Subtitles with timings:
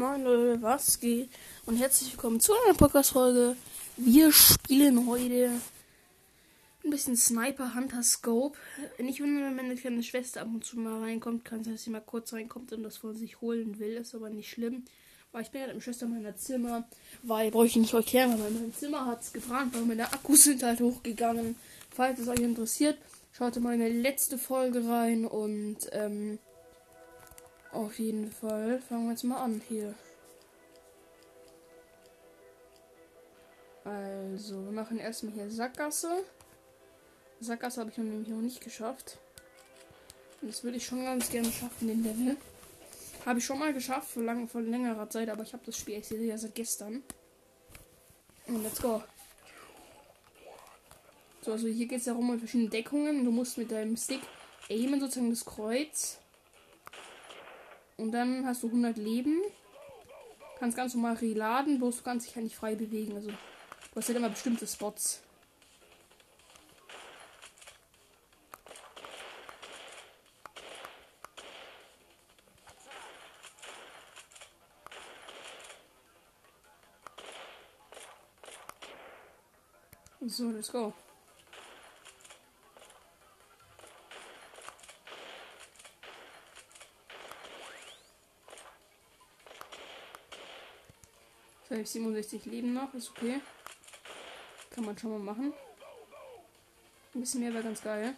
[0.00, 1.28] Moin Leute, was geht?
[1.66, 3.54] Und herzlich willkommen zu einer Podcast-Folge.
[3.98, 5.50] Wir spielen heute
[6.82, 8.56] ein bisschen Sniper Hunter Scope.
[8.98, 11.44] Nicht wundern, wenn meine kleine Schwester ab und zu mal reinkommt.
[11.44, 13.92] Kann sein, dass sie mal kurz reinkommt und das von sich holen will.
[13.92, 14.86] Ist aber nicht schlimm.
[15.32, 16.88] Weil ich bin mit meiner Schwester in meiner Zimmer.
[17.22, 20.62] Weil, brauche ich nicht erklären, weil mein Zimmer hat es gefragt, weil meine Akkus sind
[20.62, 21.56] halt hochgegangen.
[21.90, 22.96] Falls es euch interessiert,
[23.32, 26.38] schaut in meine letzte Folge rein und, ähm,
[27.72, 29.94] auf jeden Fall fangen wir jetzt mal an hier.
[33.84, 36.24] Also, wir machen erstmal hier Sackgasse.
[37.40, 39.18] Sackgasse habe ich nämlich noch nicht geschafft.
[40.40, 42.36] Und das würde ich schon ganz gerne schaffen, den Level.
[43.24, 45.98] Habe ich schon mal geschafft, vor, lang, vor längerer Zeit, aber ich habe das Spiel
[45.98, 47.02] ich ja seit gestern.
[48.46, 49.02] Und let's go.
[51.42, 53.24] So, also hier geht es darum, um verschiedene Deckungen.
[53.24, 54.20] Du musst mit deinem Stick
[54.68, 56.18] aimen, sozusagen das Kreuz.
[58.00, 59.42] Und dann hast du 100 Leben.
[60.58, 63.14] Kannst ganz normal reladen, bloß du kannst dich ja nicht frei bewegen.
[63.14, 63.36] Also, du
[63.96, 65.22] hast halt immer bestimmte Spots.
[80.26, 80.94] So, let's go.
[91.70, 93.40] 67 Leben noch, ist okay.
[94.70, 95.52] Kann man schon mal machen.
[97.14, 98.14] Ein bisschen mehr wäre ganz geil.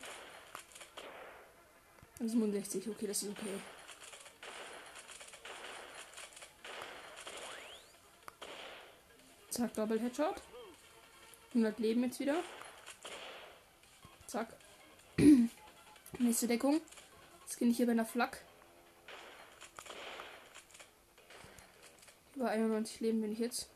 [2.19, 3.61] 67, okay, das ist okay.
[9.51, 10.41] Zack, Double Headshot.
[11.49, 12.43] 100 Leben jetzt wieder.
[14.27, 14.57] Zack.
[16.19, 16.81] Nächste Deckung.
[17.43, 18.43] Jetzt bin ich hier bei einer Flak.
[22.43, 23.71] Über 91 Leben bin ich jetzt.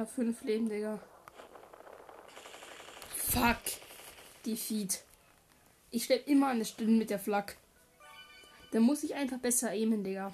[0.00, 0.98] Auf 5 Leben, Digga.
[3.16, 3.58] Fuck.
[4.46, 5.04] Defeat.
[5.90, 7.58] Ich stelle immer eine Stunde mit der Flak.
[8.72, 10.32] Da muss ich einfach besser aimen, Digga.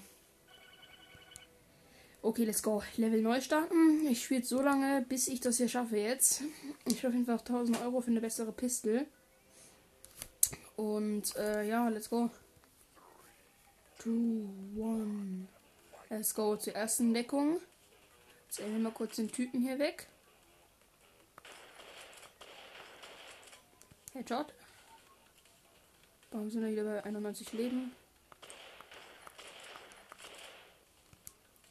[2.22, 2.80] Okay, let's go.
[2.96, 4.06] Level neu starten.
[4.06, 6.42] Ich spiele so lange, bis ich das hier schaffe jetzt.
[6.84, 9.06] Ich schaffe einfach 1000 Euro für eine bessere Pistole.
[10.76, 12.30] Und äh, ja, let's go.
[13.98, 15.48] 2, 1.
[16.08, 17.60] Let's go zur ersten Deckung.
[18.46, 20.06] Jetzt wir mal kurz den Typen hier weg.
[24.12, 24.54] Headshot.
[26.30, 27.94] Warum sind wir wieder bei 91 Leben?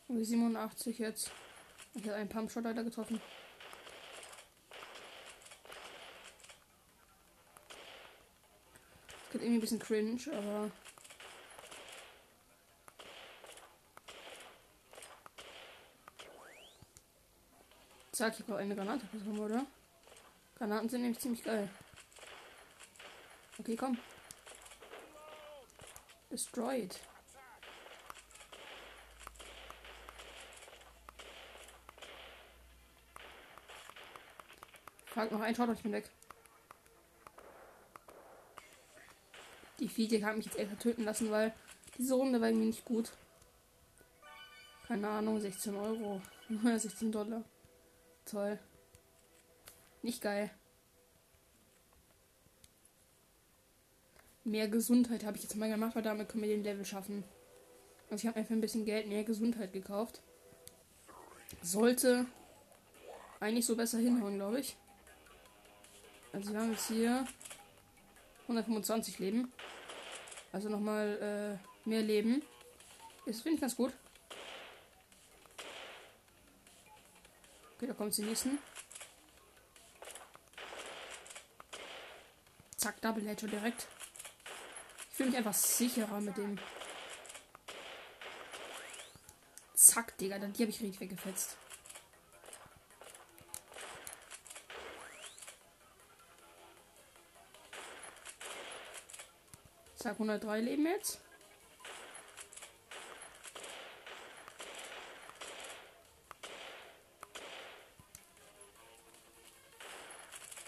[0.08, 1.32] Und 87 jetzt.
[1.96, 3.20] Ich habe einen Pumpshot leider getroffen.
[9.10, 10.72] Das geht irgendwie ein bisschen cringe, aber.
[18.16, 19.66] Zack, ich brauche eine Granate bekommen, oder?
[20.58, 21.70] Granaten sind nämlich ziemlich geil.
[23.60, 23.98] Okay, komm.
[26.32, 26.98] Destroyed.
[35.08, 36.10] Frag noch ein Shot und ich bin weg.
[39.80, 41.54] Die Fiete kann mich jetzt extra töten lassen, weil
[41.98, 43.12] diese Runde war irgendwie nicht gut.
[44.88, 46.22] Keine Ahnung, 16 Euro.
[46.64, 47.44] 16 Dollar.
[48.26, 48.60] Toll.
[50.02, 50.52] Nicht geil.
[54.44, 57.24] Mehr Gesundheit habe ich jetzt mal gemacht, weil damit können wir den Level schaffen.
[58.10, 60.22] Also ich habe einfach ein bisschen Geld, mehr Gesundheit gekauft.
[61.62, 62.26] Sollte
[63.40, 64.78] eigentlich so besser hinhauen, glaube ich.
[66.32, 67.26] Also wir haben jetzt hier
[68.44, 69.52] 125 Leben.
[70.52, 72.44] Also nochmal äh, mehr Leben.
[73.26, 73.94] Das finde ich ganz gut.
[77.76, 78.58] Okay, da kommt die nächsten.
[82.78, 83.88] Zack, Double Headshot direkt.
[85.10, 86.58] Ich fühle mich einfach sicherer mit dem.
[89.74, 91.58] Zack, Digga, die habe ich richtig weggefetzt.
[99.98, 101.25] Zack, 103 Leben jetzt.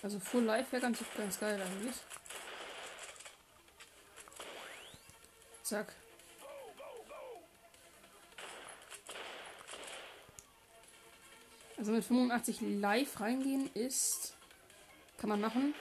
[0.07, 1.95] Also Full Life wäre ganz, ganz geil eigentlich.
[5.63, 5.94] Zack.
[11.77, 14.33] Also mit 85 live reingehen ist.
[15.18, 15.75] Kann man machen.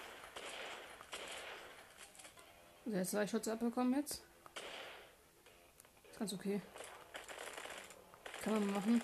[2.84, 4.24] Also jetzt zwei Shots abbekommen jetzt.
[6.10, 6.60] Ist ganz okay.
[8.42, 9.02] Kann man machen.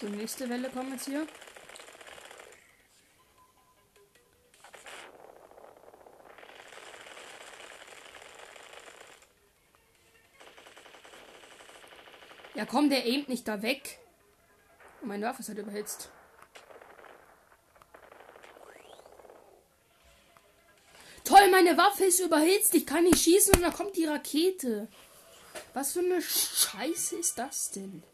[0.00, 1.26] So, nächste Welle kommt jetzt hier.
[12.54, 13.98] Ja, komm, der aimt nicht da weg.
[15.00, 16.10] Und meine Waffe ist halt überhitzt.
[21.24, 22.72] Toll, meine Waffe ist überhitzt.
[22.76, 24.86] Ich kann nicht schießen und da kommt die Rakete.
[25.74, 28.04] Was für eine Scheiße ist das denn?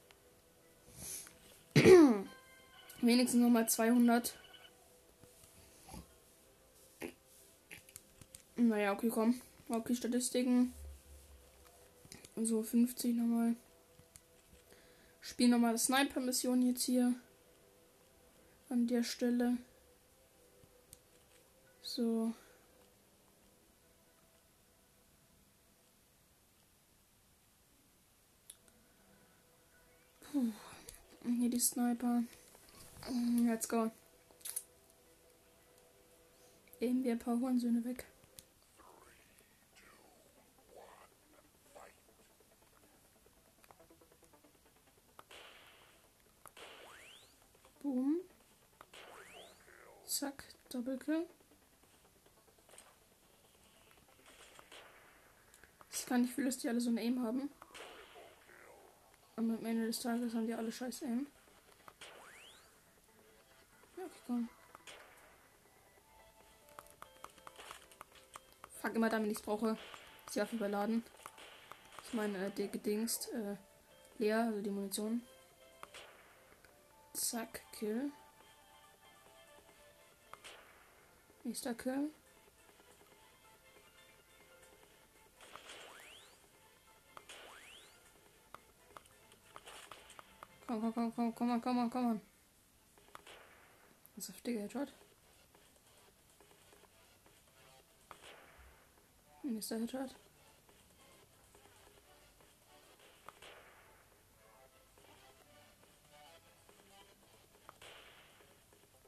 [3.05, 4.35] Wenigstens nochmal 200.
[8.57, 9.43] Naja, okay, komm.
[9.69, 10.73] Okay, Statistiken.
[12.35, 13.57] So, 50 nochmal.
[15.21, 17.15] Spiel nochmal Sniper-Mission jetzt hier.
[18.71, 19.59] An der Stelle.
[21.83, 22.33] So.
[30.21, 30.53] Puh.
[31.39, 32.23] Hier die Sniper.
[33.11, 33.91] Mm, let's go.
[36.81, 38.05] Eben wir ein paar Hurensöhne weg.
[47.83, 48.21] Boom.
[50.07, 51.27] Zack, Doppelkill.
[55.93, 57.51] Ich kann nicht viel, dass die alle so ein Aim haben.
[59.37, 61.27] Und am Ende des Tages haben die alle scheiß Aim.
[64.27, 64.49] Komm.
[68.81, 69.77] Fuck immer damit ich es brauche.
[70.27, 71.05] Ist ja überladen.
[72.05, 73.57] Ich meine, äh, der gedingst, äh,
[74.19, 75.23] leer, also die Munition.
[77.13, 78.11] Zack, Kill.
[81.45, 82.11] Nächster Kill.
[90.67, 92.34] Komm, komm, komm, komm, komm, komm, komm, komm.
[94.17, 94.93] Das ist heftiger Headshot.
[99.43, 100.15] Nächster Headshot.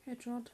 [0.05, 0.51] Headshot.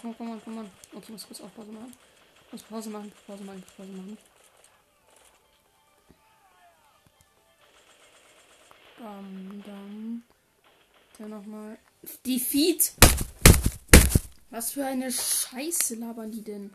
[0.00, 0.70] Komm, komm, komm, komm, komm.
[0.94, 1.94] Okay, ich muss kurz auf Pause machen.
[2.46, 4.18] Ich muss Pause machen, Pause machen, Pause machen.
[8.98, 10.22] Bam, dann.
[11.18, 11.78] Dann nochmal.
[12.24, 12.94] Defeat!
[14.50, 16.72] Was für eine Scheiße labern die denn?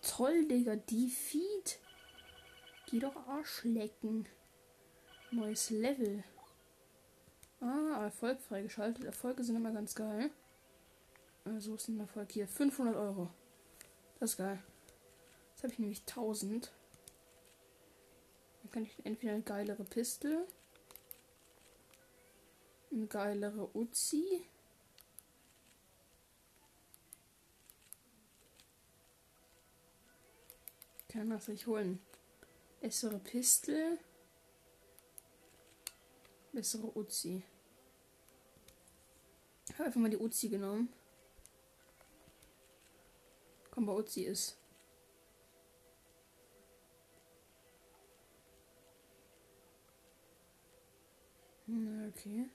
[0.00, 0.76] Toll, Digga.
[0.76, 1.80] Defeat.
[2.86, 4.26] Geh doch Arsch lecken.
[5.30, 6.24] Neues Level.
[7.60, 9.04] Ah, Erfolg freigeschaltet.
[9.04, 10.30] Erfolge sind immer ganz geil.
[11.44, 12.48] Also ist ein Erfolg hier.
[12.48, 13.30] 500 Euro.
[14.18, 14.62] Das ist geil.
[15.52, 16.72] Jetzt habe ich nämlich 1000.
[18.62, 20.46] Dann kann ich entweder eine geilere Pistole.
[22.90, 24.46] Eine geilere Uzi.
[31.08, 32.00] Kann das sich holen.
[32.80, 33.98] Bessere Pistole.
[36.52, 37.42] Bessere Uzi.
[39.68, 40.92] Ich habe einfach mal die Uzi genommen.
[43.74, 44.56] Komm, bei Uzi ist.
[51.66, 52.46] Na, okay.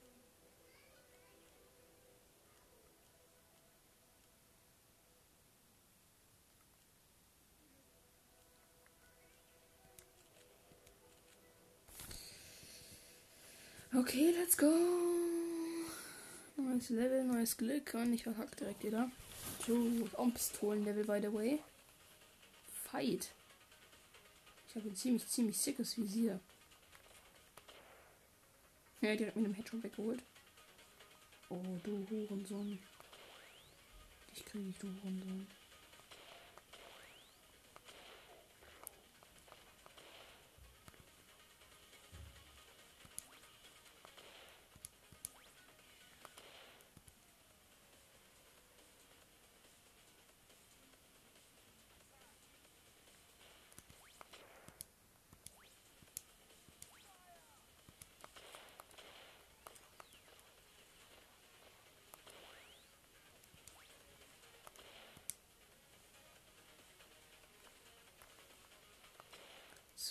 [13.93, 14.67] Okay, let's go.
[16.55, 19.11] Neues Level, neues Glück und ich verhack direkt wieder.
[19.65, 21.59] So, auch ein Pistolenlevel, by the way.
[22.83, 23.29] Fight.
[24.67, 26.39] Ich habe ein ziemlich, ziemlich sickes Visier.
[29.01, 30.21] Ja, direkt mit dem Headshot weggeholt.
[31.49, 32.79] Oh, du Hurensohn.
[34.31, 35.47] Dich kriege ich, du Hurensohn.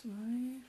[0.00, 0.62] Zwei.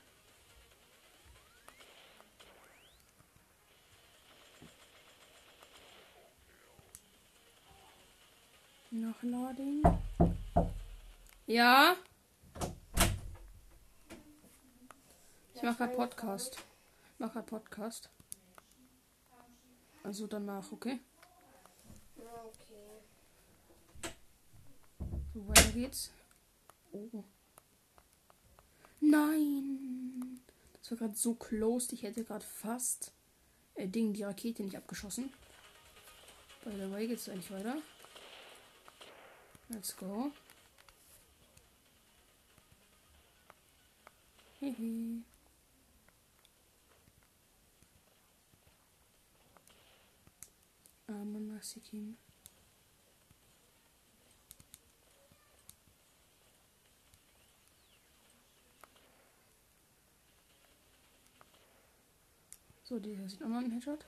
[8.90, 9.82] Nachladen.
[11.46, 11.94] Ja.
[15.54, 16.56] Ich mache gerade Podcast.
[17.12, 18.10] Ich mache gerade Podcast.
[20.02, 20.98] Also danach, okay?
[22.16, 23.04] Okay.
[25.32, 26.10] So, weiter geht's.
[26.90, 27.22] Oh.
[29.00, 30.40] Nein.
[30.80, 31.94] Das war gerade so close.
[31.94, 33.12] Ich hätte gerade fast
[33.74, 35.32] äh, Ding die Rakete nicht abgeschossen.
[36.64, 37.76] By the way geht's eigentlich weiter.
[39.70, 40.30] Let's go.
[44.58, 45.22] Hehe.
[51.06, 52.16] Arme Nasikim.
[62.90, 64.04] So, dieser sieht auch noch einen Headshot.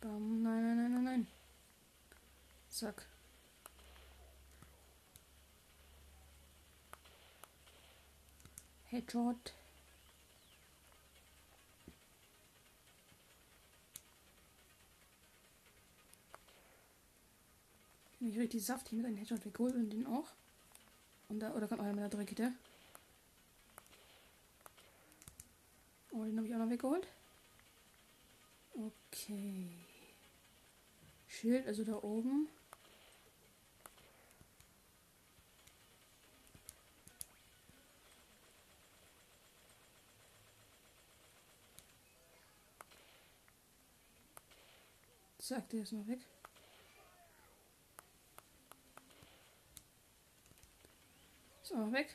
[0.00, 1.26] Bam, nein, nein, nein, nein, nein.
[2.68, 3.08] Zack.
[8.84, 9.52] Headshot.
[18.18, 20.32] Ich richtig saftig mit einem Headshot weggeholt und den auch.
[21.28, 22.52] Und da, oder kommt einer mit der Dreckete.
[26.12, 27.06] Oh, den habe ich auch noch weggeholt.
[28.74, 29.68] Okay.
[31.26, 32.48] Schild, also da oben.
[45.38, 46.20] Zack, der ist noch weg.
[51.76, 52.14] Auch weg.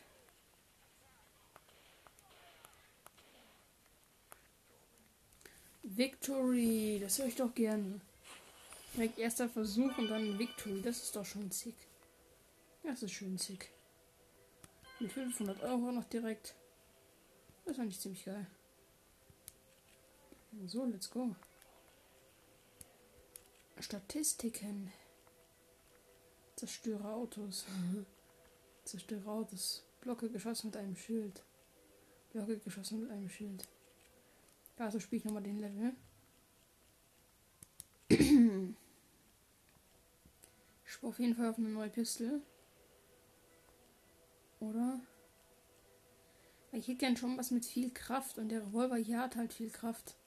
[5.84, 8.00] Victory, das höre ich doch gerne.
[8.94, 11.76] Direkt erster Versuch und dann Victory, das ist doch schon sick.
[12.84, 13.70] Das ist schön sick.
[15.00, 16.56] Mit 500 Euro noch direkt.
[17.66, 18.48] Das fand ich ziemlich geil.
[20.66, 21.36] So, let's go.
[23.80, 24.92] Statistiken.
[26.56, 27.66] Zerstöre Autos.
[28.84, 29.84] Zerstöre Autos.
[30.02, 31.44] Blocke geschossen mit einem Schild.
[32.32, 33.68] Blocke geschossen mit einem Schild.
[34.78, 35.94] Also spiele ich nochmal den Level.
[40.84, 42.42] Ich spare auf jeden Fall auf eine neue Pistole.
[44.60, 45.00] Oder?
[46.74, 49.70] Ich hätte gern schon was mit viel Kraft und der Revolver hier hat halt viel
[49.70, 50.18] Kraft.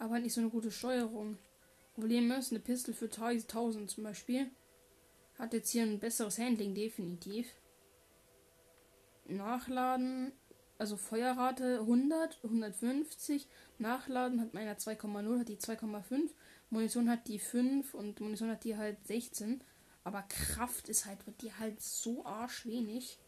[0.00, 1.38] Aber halt nicht so eine gute Steuerung.
[1.94, 4.50] Problem ist, eine Pistole für 1000 zum Beispiel
[5.40, 7.46] hat jetzt hier ein besseres Handling, definitiv.
[9.26, 10.32] Nachladen,
[10.78, 13.46] also Feuerrate 100, 150.
[13.78, 16.30] Nachladen hat meiner 2,0, hat die 2,5.
[16.70, 19.62] Munition hat die 5 und Munition hat die halt 16.
[20.04, 23.18] Aber Kraft ist halt, wird die halt so arschwenig.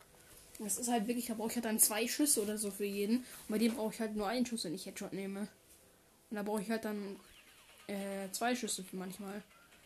[0.58, 3.18] Das ist halt wirklich, da brauche ich halt dann zwei Schüsse oder so für jeden.
[3.18, 5.48] Und bei dem brauche ich halt nur einen Schuss, wenn ich Headshot nehme.
[6.30, 7.16] Und da brauche ich halt dann
[7.88, 9.42] äh, zwei Schüsse für manchmal.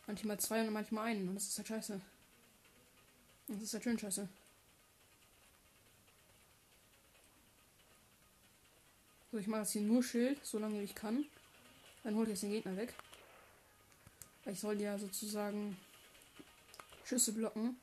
[0.07, 1.29] Manchmal zwei und manchmal einen.
[1.29, 2.01] Und das ist halt scheiße.
[3.49, 4.29] Das ist schön scheiße.
[9.31, 11.27] So, ich mache jetzt hier nur Schild, solange ich kann.
[12.03, 12.95] Dann hole ich jetzt den Gegner weg.
[14.47, 15.77] Ich soll ja sozusagen
[17.05, 17.77] Schüsse blocken.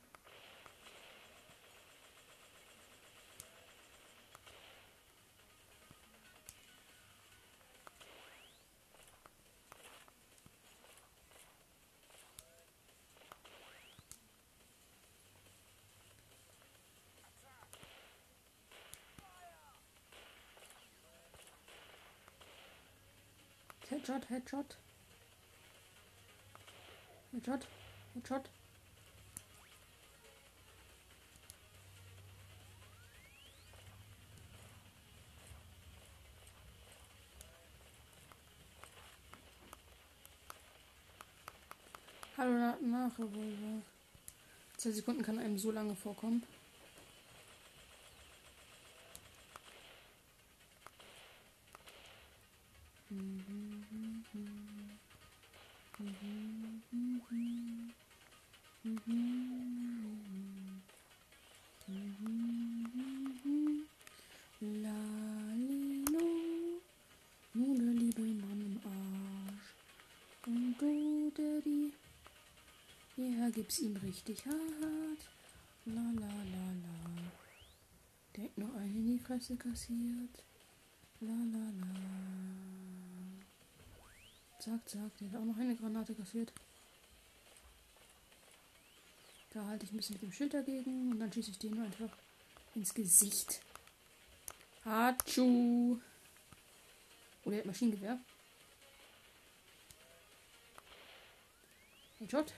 [24.34, 24.78] Headshot,
[27.34, 27.68] Headshot.
[28.16, 28.50] Headshot.
[42.36, 43.84] Hallo nach Revolver.
[44.78, 46.42] Zwei Sekunden kann einem so lange vorkommen.
[74.14, 75.22] Richtig hart.
[75.86, 76.98] La la la la.
[78.36, 80.44] Der hat noch einen in die Fresse kassiert.
[81.20, 81.94] La la la.
[84.60, 86.54] Zack, zack, der hat auch noch eine Granate kassiert.
[89.50, 92.16] Da halte ich ein bisschen mit dem Schild dagegen und dann schieße ich den einfach
[92.76, 93.62] ins Gesicht.
[94.86, 96.00] Hatschu.
[97.46, 98.20] Oder er hat Maschinengewehr.
[102.20, 102.54] Headshot.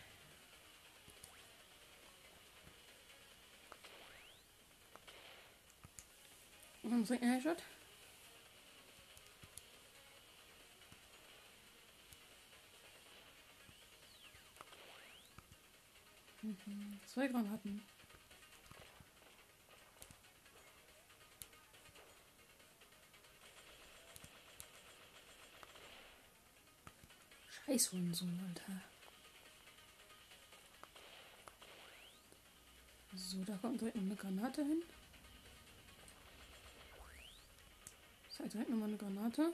[7.07, 7.61] Direkt ein Headshot.
[16.41, 16.99] Mhm.
[17.05, 17.85] Zwei Granaten.
[27.67, 28.81] Scheiß Hundensohn, Alter.
[33.13, 34.81] So, da kommt direkt eine Granate hin.
[38.37, 39.53] So, direkt nochmal eine Granate.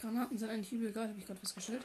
[0.00, 1.84] Granaten sind eigentlich übel egal, habe ich gerade festgestellt.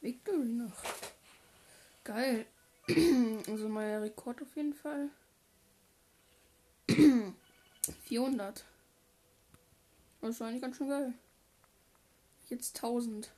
[0.00, 0.82] Victory noch.
[2.02, 2.46] Geil.
[3.48, 5.10] also mein Rekord auf jeden Fall.
[8.06, 8.64] 400.
[10.20, 11.12] Das ist eigentlich ganz schön geil.
[12.48, 13.30] Jetzt 1000.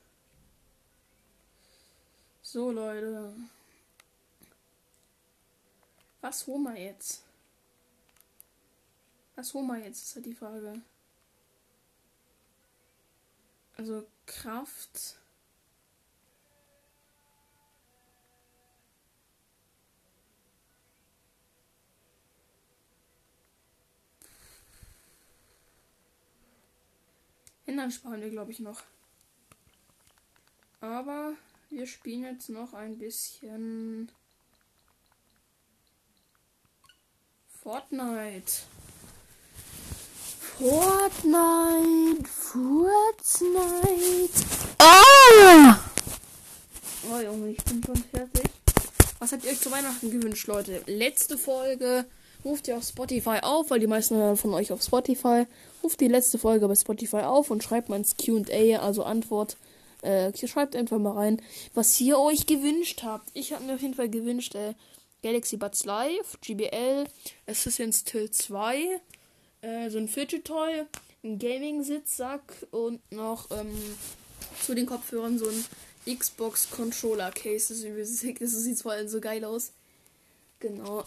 [2.43, 3.35] So, Leute.
[6.21, 7.23] Was holen wir jetzt?
[9.37, 10.83] Was holen wir jetzt, ist halt die Frage.
[13.77, 15.17] Also Kraft.
[27.69, 28.81] Hindern sparen wir, glaube ich, noch.
[30.81, 31.35] Aber
[31.69, 34.11] wir spielen jetzt noch ein bisschen
[37.63, 38.63] Fortnite.
[40.57, 42.27] Fortnite.
[42.27, 43.13] Fortnite.
[44.79, 45.79] Ah!
[47.11, 48.51] Oh Junge, ich bin schon fertig.
[49.19, 50.83] Was habt ihr euch zu Weihnachten gewünscht, Leute?
[50.87, 52.07] Letzte Folge
[52.45, 55.47] ruft ihr auf Spotify auf, weil die meisten von euch auf Spotify.
[55.83, 59.57] Ruft die letzte Folge bei Spotify auf und schreibt mal ins QA, also Antwort.
[60.03, 61.43] Äh, schreibt einfach mal rein,
[61.75, 63.29] was ihr euch gewünscht habt.
[63.35, 64.75] Ich habe mir auf jeden Fall gewünscht, äh,
[65.23, 67.07] Galaxy Buds Live, GBL,
[67.47, 69.01] Assassin's Till 2,
[69.63, 70.85] äh, so ein Fidget Toy,
[71.25, 73.77] ein Gaming-Sitzsack und noch ähm,
[74.65, 77.75] zu den Kopfhörern so ein Xbox Controller Case.
[77.75, 77.83] Das,
[78.39, 79.73] das sieht vor allem so geil aus.
[80.61, 81.05] Genau.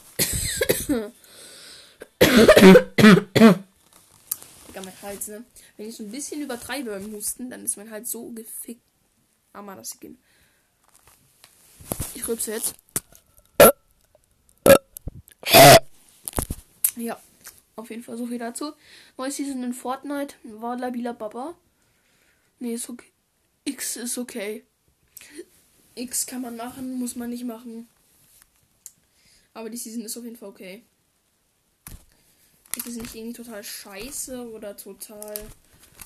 [4.67, 5.43] Digga, mein Hals, ne?
[5.77, 8.81] Wenn ich so ein bisschen übertreibe beim Husten, dann ist mein Hals so gefickt.
[9.53, 10.17] Ah, mal das gehen.
[12.15, 12.75] Ich rübse jetzt.
[16.95, 17.19] Ja,
[17.75, 18.73] auf jeden Fall so viel dazu.
[19.17, 21.55] Neues Season in Fortnite war Labila Baba.
[22.59, 23.11] Nee, ist okay.
[23.65, 24.63] X ist okay.
[25.95, 27.89] X kann man machen, muss man nicht machen.
[29.53, 30.83] Aber die Season ist auf jeden Fall okay.
[32.77, 35.33] Ist es nicht irgendwie total scheiße oder total.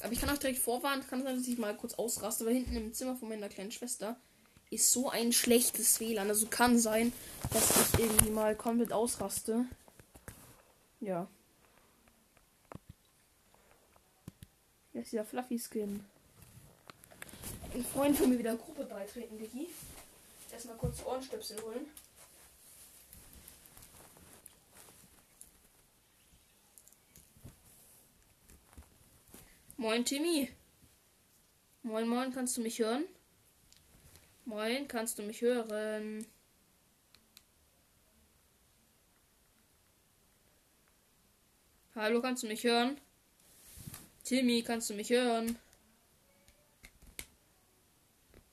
[0.01, 2.75] Aber ich kann euch direkt vorwarnen, kann sein, dass ich mal kurz ausraste, weil hinten
[2.75, 4.17] im Zimmer von meiner kleinen Schwester
[4.71, 6.29] ist so ein schlechtes WLAN.
[6.29, 7.13] Also kann sein,
[7.53, 9.65] dass ich irgendwie mal komplett ausraste.
[10.99, 11.27] Ja.
[14.91, 16.03] Hier ist dieser Fluffy Skin.
[17.73, 19.67] Ein Freund von mir wieder Gruppe beitreten, Diggi.
[20.51, 21.85] Erstmal kurz Ohrenstöpsel holen.
[29.77, 30.49] Moin, Timmy.
[31.83, 33.03] Moin, moin, kannst du mich hören?
[34.45, 36.25] Moin, kannst du mich hören?
[41.93, 42.97] Hallo, kannst du mich hören?
[44.23, 45.59] Timmy, kannst du mich hören?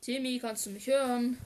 [0.00, 1.38] Timmy, kannst du mich hören?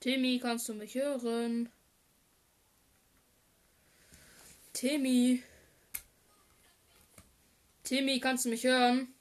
[0.00, 1.68] Timmy, kannst du mich hören?
[4.72, 5.42] Timmy.
[7.84, 9.14] Timmy, kannst du mich hören?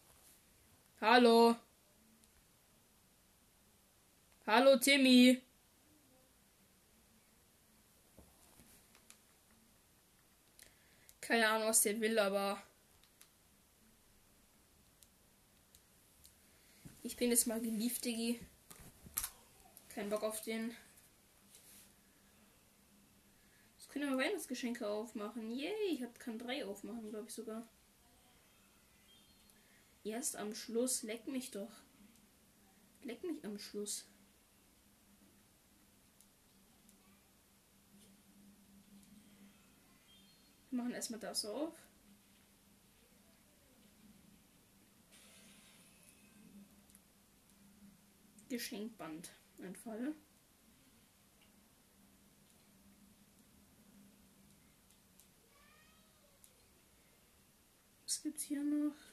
[1.02, 1.54] Hallo.
[4.48, 5.42] Hallo, Timmy.
[11.20, 12.64] Keine Ahnung, was der will, aber.
[17.02, 18.40] Ich bin jetzt mal geliebt, Diggi.
[19.90, 20.74] Kein Bock auf den.
[23.78, 25.52] Jetzt können wir Weihnachtsgeschenke aufmachen.
[25.52, 27.68] Yay, ich kann drei aufmachen, glaube ich sogar.
[30.04, 31.04] Erst am Schluss.
[31.04, 31.72] Leck mich doch.
[33.04, 34.06] Leck mich am Schluss.
[40.70, 41.78] Wir machen erstmal das auf.
[48.50, 49.32] Geschenkband.
[49.60, 50.16] Ein Fall.
[58.06, 59.13] Was gibt's hier noch?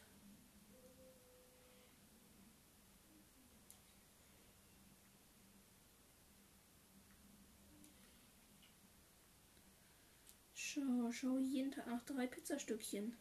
[10.72, 13.16] Schau, schau jeden Tag nach drei Pizzastückchen.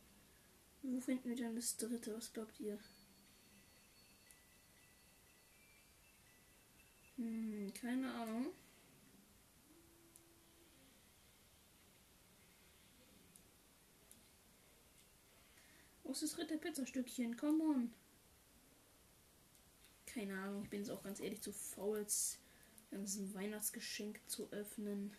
[0.83, 2.15] Wo finden wir denn das dritte?
[2.15, 2.77] Was glaubt ihr?
[7.15, 8.53] Hm, keine Ahnung.
[16.03, 17.35] Wo ist das dritte Pizzastückchen?
[17.35, 17.93] Come on.
[20.05, 22.05] Keine Ahnung, ich bin jetzt auch ganz ehrlich zu faul,
[22.91, 25.15] ein Weihnachtsgeschenk zu öffnen.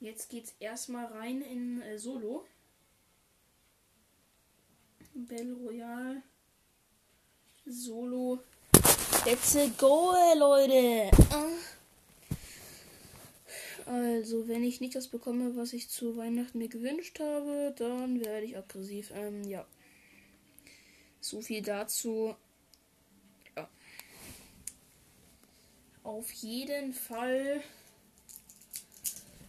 [0.00, 2.44] Jetzt geht's erstmal rein in äh, Solo.
[5.14, 6.22] Battle Royale.
[7.66, 8.40] Solo.
[9.24, 11.10] Let's go, Leute.
[13.86, 18.46] Also, wenn ich nicht das bekomme, was ich zu Weihnachten mir gewünscht habe, dann werde
[18.46, 19.12] ich aggressiv.
[19.14, 19.66] Ähm, ja.
[21.20, 22.34] So viel dazu.
[23.56, 23.68] Ja.
[26.02, 27.62] Auf jeden Fall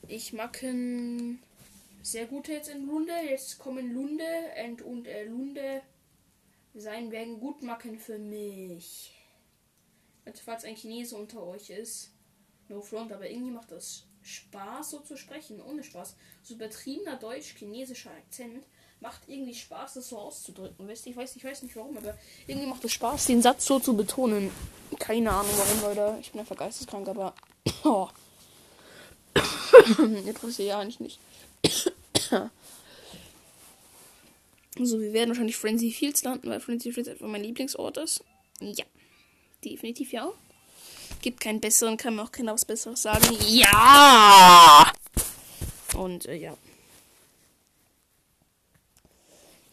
[0.07, 1.37] ich mache
[2.01, 3.13] sehr gut jetzt in Lunde.
[3.27, 4.23] Jetzt kommen Lunde
[4.65, 5.81] und, und äh, Lunde
[6.73, 9.11] sein werden gut machen für mich.
[10.25, 12.11] Also falls ein Chinese unter euch ist.
[12.67, 16.15] No front, aber irgendwie macht das Spaß, so zu sprechen, ohne Spaß.
[16.41, 18.65] So übertriebener deutsch-chinesischer Akzent
[18.99, 20.87] macht irgendwie Spaß, das so auszudrücken.
[20.87, 23.79] Wisst ich weiß, ich weiß nicht warum, aber irgendwie macht es Spaß, den Satz so
[23.79, 24.51] zu betonen.
[24.97, 26.17] Keine Ahnung warum, Leute.
[26.21, 27.33] Ich bin einfach geisteskrank, aber.
[27.83, 28.09] Oh.
[30.27, 31.19] Interessiert ja eigentlich nicht.
[34.79, 38.23] so, wir werden wahrscheinlich Frenzy Fields landen, weil Frenzy Fields einfach mein Lieblingsort ist.
[38.59, 38.85] Ja.
[39.63, 40.31] Definitiv ja.
[41.21, 43.25] Gibt keinen besseren, kann mir auch keiner was Besseres sagen.
[43.47, 44.91] Ja!
[45.95, 46.55] Und äh, ja.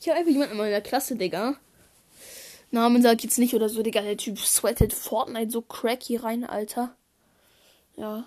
[0.00, 1.56] Ich habe einfach jemanden in meiner Klasse, Digga.
[2.70, 4.00] Namen sag ich jetzt nicht oder so, Digga.
[4.00, 6.96] Der Typ sweatet Fortnite so cracky rein, Alter.
[7.96, 8.26] Ja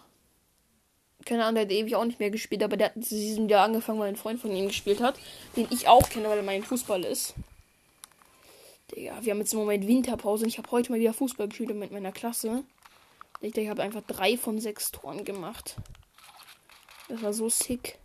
[1.25, 3.99] keine Ahnung, der hat ewig auch nicht mehr gespielt, aber der hat diesem Jahr angefangen,
[3.99, 5.19] weil ein Freund von ihm gespielt hat,
[5.55, 7.33] den ich auch kenne, weil er mein Fußball ist.
[8.91, 11.75] Digga, wir haben jetzt im Moment Winterpause und ich habe heute mal wieder Fußball gespielt
[11.75, 12.63] mit meiner Klasse.
[13.41, 15.75] Ich denke, ich habe einfach drei von sechs Toren gemacht.
[17.09, 17.97] Das war so sick.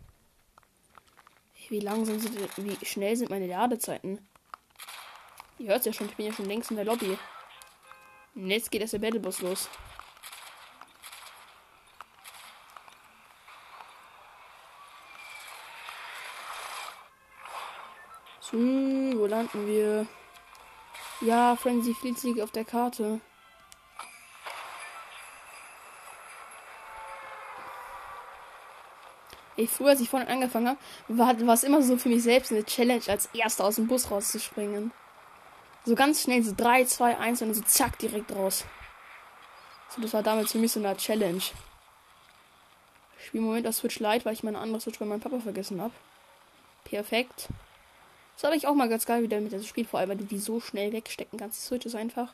[1.69, 4.19] Wie langsam sind, wie schnell sind meine Ladezeiten?
[5.57, 7.17] Ihr hört es ja schon, ich bin ja schon längst in der Lobby.
[8.35, 9.69] Und jetzt geht erst der Battlebus los.
[18.51, 20.05] Hm, wo landen wir?
[21.21, 23.21] Ja, Frenzy Fleet liegt auf der Karte.
[29.55, 32.51] Ich früher, als ich vorhin angefangen habe, war, war es immer so für mich selbst
[32.51, 34.91] eine Challenge, als erster aus dem Bus rauszuspringen.
[35.85, 38.65] So ganz schnell, so 3, 2, 1 und dann so zack, direkt raus.
[39.89, 41.43] So, das war damals für mich so eine Challenge.
[43.19, 45.39] Ich spiele im Moment auf Switch Lite, weil ich meine andere Switch bei meinem Papa
[45.39, 45.93] vergessen habe.
[46.83, 47.49] Perfekt.
[48.41, 50.23] Das habe ich auch mal ganz geil wieder mit dem Spiel, vor allem, weil du
[50.23, 51.59] die so schnell wegstecken kannst.
[51.59, 52.33] Die Switch ist einfach.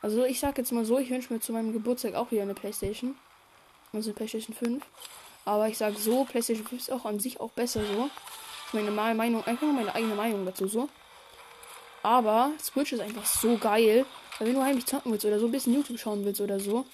[0.00, 2.54] Also ich sag jetzt mal so, ich wünsche mir zu meinem Geburtstag auch wieder eine
[2.54, 3.14] Playstation.
[3.92, 4.82] Also eine Playstation 5.
[5.44, 8.08] Aber ich sag so, Playstation 5 ist auch an sich auch besser so.
[8.72, 10.88] Meine Meinung, einfach meine eigene Meinung dazu so.
[12.02, 14.06] Aber Switch ist einfach so geil.
[14.38, 16.86] Weil wenn du heimlich zocken willst oder so ein bisschen YouTube schauen willst oder so,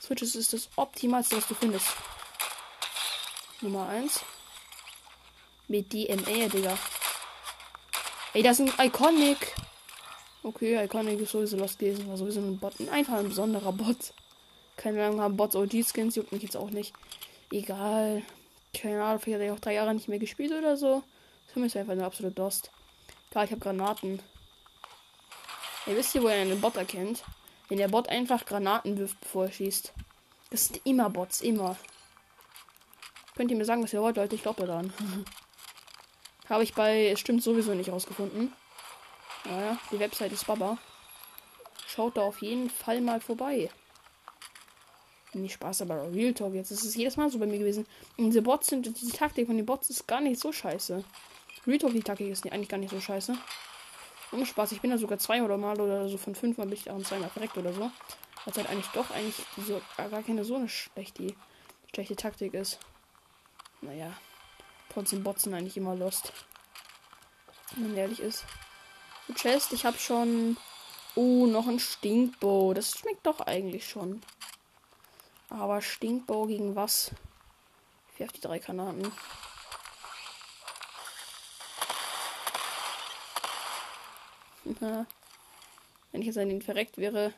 [0.00, 1.88] Switch ist das Optimalste, was du findest.
[3.60, 4.24] Nummer 1.
[5.68, 6.78] Mit DMA, Digga.
[8.32, 9.54] Ey, das ist ein Iconic.
[10.44, 12.08] Okay, Iconic ist sowieso Lost gewesen.
[12.08, 12.74] War sowieso ein Bot.
[12.92, 14.14] Einfach ein besonderer Bot.
[14.76, 16.94] Keine Ahnung, haben Bots OG-Skins, juckt mich jetzt auch nicht.
[17.50, 18.22] Egal.
[18.72, 21.02] Keine Ahnung, vielleicht hat er auch drei Jahre nicht mehr gespielt oder so.
[21.52, 22.70] Für mich ist einfach nur absolut Dost.
[23.32, 24.22] Klar, ich habe Granaten.
[25.86, 27.24] Ihr wisst ihr, wo ihr einen Bot erkennt?
[27.68, 29.92] Wenn der Bot einfach Granaten wirft, bevor er schießt.
[30.50, 31.76] Das sind immer Bots, immer.
[33.34, 34.36] Könnt ihr mir sagen, was ihr wollt, Leute?
[34.36, 34.92] Ich glaube daran.
[36.50, 38.52] habe ich bei Es stimmt sowieso nicht rausgefunden.
[39.44, 40.78] Naja, die Website ist Baba.
[41.86, 43.70] Schaut da auf jeden Fall mal vorbei.
[45.32, 46.54] Nicht Spaß, aber Real Talk.
[46.54, 47.86] Jetzt ist es jedes Mal so bei mir gewesen.
[48.16, 51.04] Und diese Bots sind, die Taktik von den Bots ist gar nicht so scheiße.
[51.66, 53.36] Real Talk, die Taktik ist eigentlich gar nicht so scheiße.
[54.32, 56.74] Ohne Spaß, ich bin da sogar zwei oder mal oder so von fünf Mal bin
[56.74, 57.90] ich auch zweimal verreckt oder so.
[58.44, 59.36] Was halt eigentlich doch eigentlich
[59.66, 61.34] so, gar keine so eine schlechte,
[61.92, 62.78] schlechte Taktik ist.
[63.80, 64.12] Naja.
[64.90, 66.32] Trotzdem Bots sind eigentlich immer lost.
[67.72, 68.44] Wenn man ehrlich ist.
[69.26, 70.56] So Chest, ich habe schon.
[71.14, 72.74] Oh, noch ein Stinkbow.
[72.74, 74.20] Das schmeckt doch eigentlich schon.
[75.48, 77.12] Aber Stinkbow gegen was?
[78.12, 79.10] Ich werfe die drei Granaten.
[86.12, 87.32] Wenn ich jetzt an ihn verreckt wäre,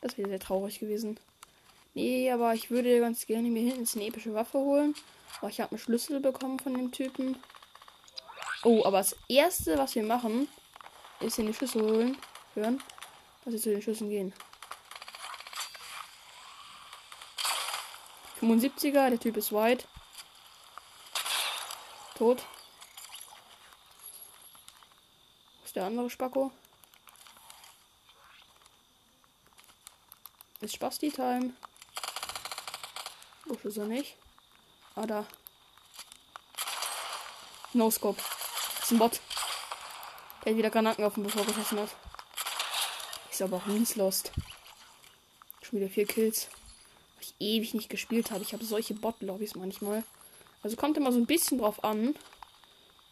[0.00, 1.18] das wäre sehr traurig gewesen.
[1.94, 4.94] Nee, aber ich würde ganz gerne mir hinten eine epische Waffe holen.
[5.38, 7.36] Aber ich habe einen Schlüssel bekommen von dem Typen.
[8.62, 10.48] Oh, aber das erste, was wir machen,
[11.20, 12.18] ist in die Schlüssel holen.
[12.54, 12.82] Hören,
[13.44, 14.32] dass wir zu den Schlüsseln gehen.
[18.40, 19.86] 75er, der Typ ist white.
[22.14, 22.42] Tot.
[25.58, 26.52] Wo ist der andere Spacko?
[30.60, 31.54] Ist Spasti-Time.
[33.46, 34.16] Wo ist er nicht?
[34.96, 35.26] Ah, da.
[37.72, 38.22] No Scope.
[38.76, 39.20] Das ist ein Bot.
[40.44, 41.88] Der hat wieder Granaten auf den bevor geschossen hat.
[43.30, 44.30] Ist aber auch mies lost.
[45.62, 46.48] Schon wieder vier Kills.
[47.16, 48.42] Weil ich ewig nicht gespielt habe.
[48.42, 50.04] Ich habe solche Bot-Lobbys manchmal.
[50.62, 52.14] Also kommt immer so ein bisschen drauf an.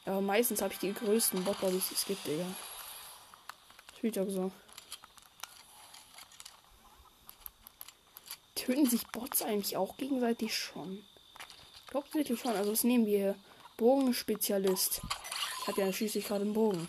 [0.05, 2.47] Aber meistens habe ich die größten Bot-Lobbys, die es gibt, Digga.
[3.97, 4.53] Spielt auch so.
[8.55, 11.05] Töten sich Bots eigentlich auch gegenseitig schon?
[11.95, 12.57] Hauptsächlich schon.
[12.57, 13.35] Also was nehmen wir hier?
[13.77, 15.01] Bogenspezialist.
[15.61, 16.89] Ich habe ja schließlich gerade einen Bogen.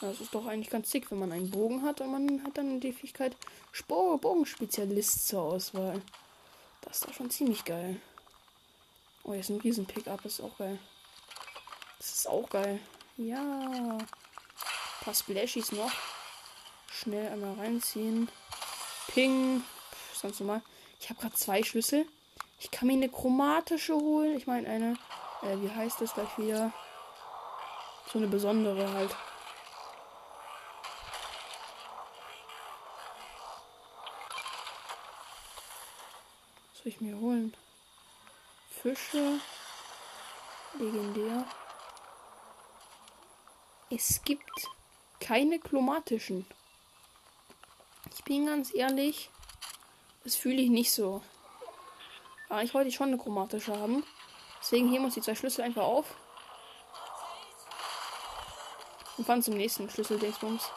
[0.00, 2.80] Das ist doch eigentlich ganz sick, wenn man einen Bogen hat und man hat dann
[2.80, 3.36] die Fähigkeit
[3.72, 6.00] Spor Bogenspezialist zur Auswahl.
[6.82, 8.00] Das ist doch schon ziemlich geil.
[9.24, 10.78] Oh, ist ein riesen Pickup, das ist auch geil.
[11.98, 12.78] Das ist auch geil.
[13.16, 13.40] Ja.
[13.40, 14.06] Ein
[15.00, 15.90] paar Splashies noch.
[16.90, 18.28] Schnell einmal reinziehen.
[19.08, 19.62] Ping.
[19.90, 20.62] Pff, ganz normal.
[21.00, 22.06] Ich habe gerade zwei Schlüssel.
[22.60, 24.36] Ich kann mir eine chromatische holen.
[24.36, 24.92] Ich meine eine,
[25.42, 26.72] äh, wie heißt das gleich wieder?
[28.12, 29.10] So eine besondere halt.
[36.70, 37.56] Was soll ich mir holen?
[38.70, 39.40] Fische.
[40.78, 41.44] Legendär.
[43.90, 44.50] Es gibt
[45.20, 46.46] keine chromatischen.
[48.14, 49.30] Ich bin ganz ehrlich,
[50.24, 51.22] das fühle ich nicht so.
[52.48, 54.04] Aber ich wollte schon eine chromatische haben.
[54.60, 56.06] Deswegen heben wir uns die zwei Schlüssel einfach auf.
[59.16, 60.70] Und fahren zum nächsten Schlüssel Dingsbums.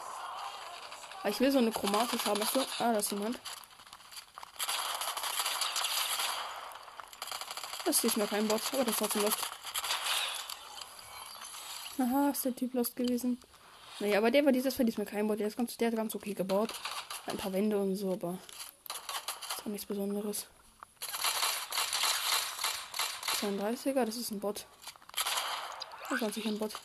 [1.20, 2.42] Aber ich will so eine chromatische haben.
[2.42, 3.38] Achso, ah, da ist jemand.
[7.84, 9.38] Das ist diesmal kein Bot, aber das hat Lost.
[11.98, 13.40] Aha, ist der Typ Lost gewesen.
[14.00, 15.40] Naja, aber der war dieses war diesmal kein Bot.
[15.40, 16.72] Der, ist ganz, der hat ganz okay gebaut.
[17.26, 18.38] Ein paar Wände und so, aber
[19.50, 20.46] ist auch nichts Besonderes.
[23.42, 24.66] 32er, das ist ein Bot.
[26.08, 26.78] Das ist sich ein Bot.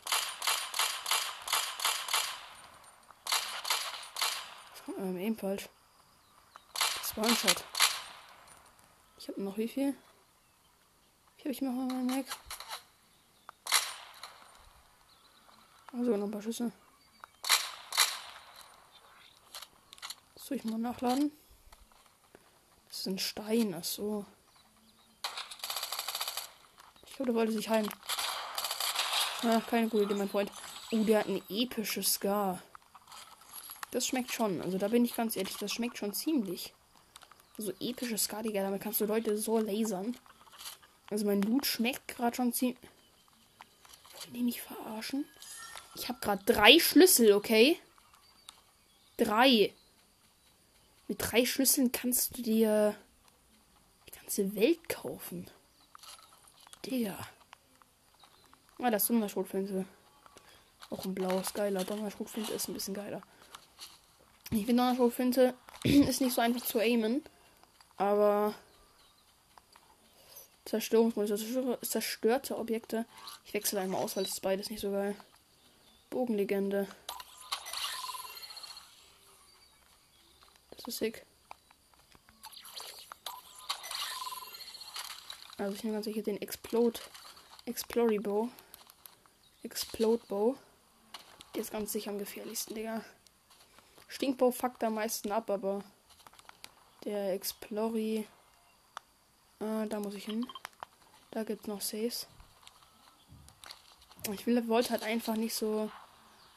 [4.98, 5.68] Ähm, ebenfalls.
[6.74, 7.64] Das war ein Shot.
[9.18, 9.94] Ich habe noch wie viel?
[11.36, 12.26] Wie habe ich noch mal Mac?
[15.92, 16.72] Also noch ein paar Schüsse.
[20.34, 21.30] Soll ich mal nachladen?
[22.88, 24.26] Das ist ein Stein, ach so
[27.18, 27.88] glaube, der wollte sich heilen.
[29.42, 30.50] Ach, keine gute Idee, mein Freund.
[30.92, 32.62] Oh, der hat eine epische Scar.
[33.90, 34.62] Das schmeckt schon.
[34.62, 36.74] Also da bin ich ganz ehrlich, das schmeckt schon ziemlich.
[37.56, 40.16] So also, epische Scar, Digga, damit kannst du Leute so lasern.
[41.10, 42.78] Also mein Loot schmeckt gerade schon ziemlich.
[44.22, 45.24] Wollen die mich verarschen?
[45.94, 47.78] Ich habe gerade drei Schlüssel, okay?
[49.16, 49.74] Drei.
[51.08, 52.94] Mit drei Schlüsseln kannst du dir
[54.06, 55.50] die ganze Welt kaufen.
[56.84, 57.18] Digga.
[58.78, 59.84] Ah, das Sonderschrotflinte.
[60.90, 61.84] Auch ein blaues, geiler.
[61.84, 63.22] Donnerschrotflinte ist ein bisschen geiler.
[64.50, 67.22] Ich finde Donnerschrotflinte ist nicht so einfach zu aimen.
[67.96, 68.54] Aber
[70.64, 71.44] Zerstörungsmodus,
[71.82, 73.06] zerstörte Objekte.
[73.44, 75.16] Ich wechsle einmal aus, weil ist beides nicht so geil.
[76.10, 76.86] Bogenlegende.
[80.70, 81.26] Das ist sick.
[85.58, 87.00] Also ich nehme ganz sicher den Explode.
[87.66, 88.48] Explore Bow.
[89.64, 90.56] Explode Bow.
[91.54, 93.04] Der ist ganz sicher am gefährlichsten, Digga.
[94.06, 95.82] Stinkbow fuckt am meisten ab, aber
[97.04, 98.26] der Explori.
[99.60, 100.46] Äh, da muss ich hin.
[101.32, 102.28] Da gibt's noch Saves.
[104.32, 105.90] Ich will, wollte halt einfach nicht so.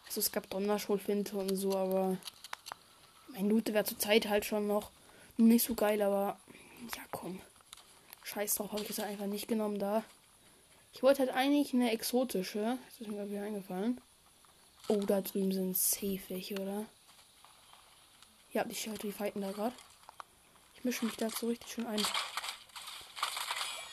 [0.06, 2.18] Also es gab Donnerschulfinte und so, aber
[3.30, 4.92] mein Loot wäre zur Zeit halt schon noch
[5.38, 6.38] nicht so geil, aber
[6.96, 7.42] ja komm.
[8.34, 10.04] Scheiß drauf, habe ich es einfach nicht genommen da.
[10.94, 12.78] Ich wollte halt eigentlich eine exotische.
[12.86, 14.00] Das ist mir gerade wieder eingefallen.
[14.88, 16.86] Oh, da drüben sind safe welche, oder?
[18.54, 19.76] Ja, die Leute, die fighten da gerade.
[20.76, 22.02] Ich mische mich dazu richtig schön ein.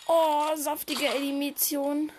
[0.06, 2.12] Oh, saftige Elimination.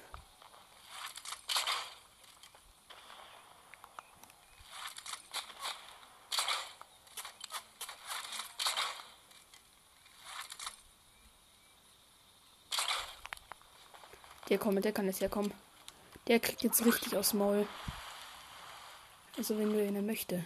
[14.50, 15.54] Der kommt, der kann jetzt herkommen.
[16.28, 17.68] Der kriegt jetzt richtig aufs Maul.
[19.38, 20.46] Also wenn du ihn möchte.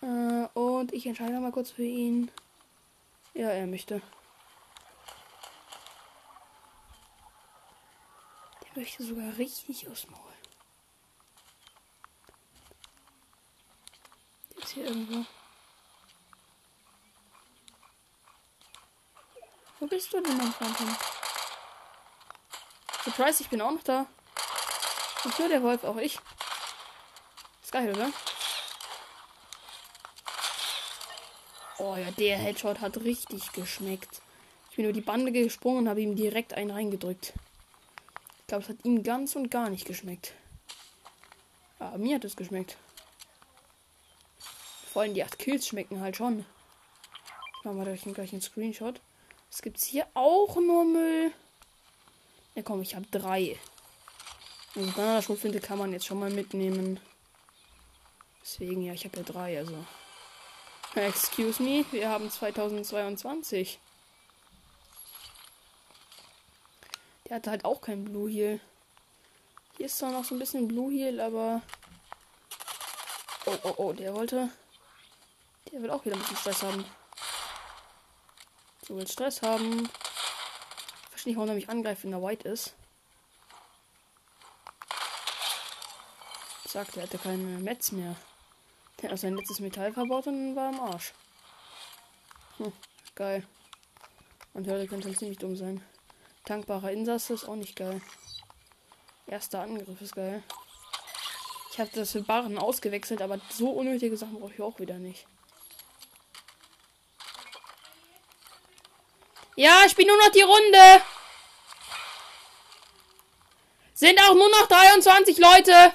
[0.00, 2.30] Äh, und ich entscheide mal kurz für ihn.
[3.34, 4.02] Ja, er möchte.
[8.64, 10.32] Der möchte sogar richtig aufs Maul.
[14.50, 15.24] Der ist hier irgendwo.
[19.78, 21.21] Wo bist du denn, mein Freund?
[23.04, 24.06] Surprise, ich bin auch noch da.
[25.24, 26.18] Nicht nur der Wolf, auch ich.
[27.62, 28.10] Ist geil, oder?
[31.78, 34.22] Oh ja, der Headshot hat richtig geschmeckt.
[34.70, 37.32] Ich bin über die Bande gesprungen und habe ihm direkt einen reingedrückt.
[38.40, 40.34] Ich glaube, es hat ihm ganz und gar nicht geschmeckt.
[41.78, 42.76] Aber mir hat es geschmeckt.
[44.92, 46.44] Vor allem die 8 Kills schmecken halt schon.
[47.64, 49.00] Machen wir gleich einen Screenshot.
[49.50, 51.32] Es gibt hier auch nur Müll.
[52.54, 53.58] Ja komm, ich habe drei.
[54.74, 57.00] Also Bananaschrotflinte kann man jetzt schon mal mitnehmen.
[58.42, 59.84] Deswegen, ja, ich habe ja drei, also.
[60.94, 63.78] Excuse me, wir haben 2022.
[67.26, 68.60] Der hatte halt auch kein Blue Heal.
[69.78, 71.62] Hier ist zwar noch so ein bisschen Blue Heal, aber.
[73.46, 74.50] Oh, oh, oh, der wollte.
[75.70, 76.84] Der will auch wieder ein bisschen Stress haben.
[78.86, 79.88] So will Stress haben
[81.26, 82.74] nicht, er mich angreift, wenn er white ist.
[86.66, 88.16] Sagt, er hatte keine Metz mehr.
[89.00, 91.12] Der hat sein letztes Metall verbaut und war im Arsch.
[92.58, 92.72] Hm,
[93.14, 93.46] geil.
[94.54, 95.82] Und heute könnte halt ziemlich dumm sein.
[96.44, 98.00] Tankbarer Insasse ist auch nicht geil.
[99.26, 100.42] Erster Angriff ist geil.
[101.70, 105.26] Ich habe das für Barren ausgewechselt, aber so unnötige Sachen brauche ich auch wieder nicht.
[109.56, 111.02] Ja, ich bin nur noch die Runde.
[113.92, 115.92] Sind auch nur noch 23 Leute.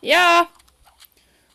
[0.00, 0.48] Ja.